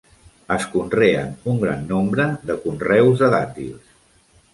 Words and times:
Es 0.53 0.63
conreen 0.75 1.35
un 1.53 1.59
gran 1.63 1.83
nombre 1.91 2.25
de 2.51 2.55
conreus 2.65 3.21
de 3.25 3.29
dàtils. 3.35 3.93